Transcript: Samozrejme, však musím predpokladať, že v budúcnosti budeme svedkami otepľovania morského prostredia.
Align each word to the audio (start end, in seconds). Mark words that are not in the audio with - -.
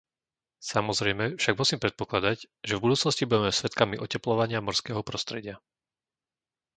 Samozrejme, 0.71 1.25
však 1.41 1.53
musím 1.61 1.77
predpokladať, 1.83 2.37
že 2.67 2.73
v 2.75 2.83
budúcnosti 2.89 3.23
budeme 3.29 3.53
svedkami 3.59 3.95
otepľovania 4.05 4.57
morského 4.67 5.01
prostredia. 5.09 5.55